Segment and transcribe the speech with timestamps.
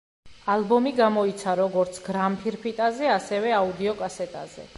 [0.53, 4.69] ალბომი გამოიცა როგორც გრამფირფიტაზე, ასევე აუდიოკასეტაზე.